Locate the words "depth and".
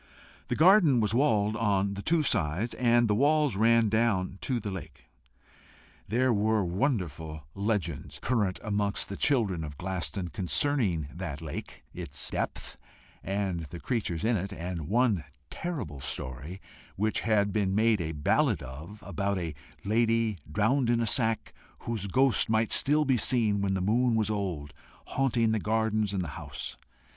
12.31-13.65